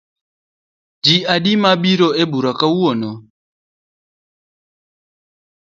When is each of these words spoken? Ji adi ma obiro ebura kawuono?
Ji 1.03 1.15
adi 1.33 1.51
ma 1.61 1.69
obiro 1.75 2.07
ebura 2.21 2.51
kawuono? 2.59 3.11